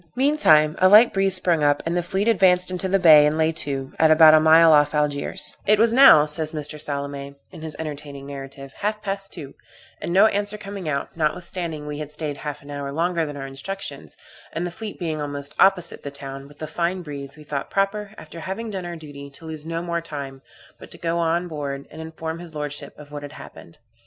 [0.15, 3.51] Meantime, a light breeze sprung up, and the fleet advanced into the bay, and lay
[3.51, 6.79] to, at about a mile off Algiers "It was now," says Mr.
[6.81, 9.53] Salame, in his entertaining narrative, "half past two,
[10.01, 13.45] and no answer coming out, notwithstanding we had staid half an hour longer than our
[13.45, 14.17] instructions,
[14.51, 18.15] and the fleet being almost opposite the town, with a fine breeze, we thought proper,
[18.17, 20.41] after having done our duty, to lose no more time,
[20.79, 23.77] but to go on board, and inform his lordship of what had happened.